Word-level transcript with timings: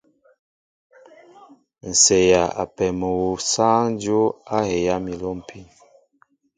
Ǹ 1.89 1.91
seeya 2.03 2.43
ápē 2.63 2.85
mol 2.99 3.17
awu 3.25 3.31
sááŋ 3.51 3.83
dyóp 4.01 4.33
a 4.55 4.57
heyá 4.69 4.95
mi 5.05 5.13
a 5.17 5.19
lômpin. 5.21 5.65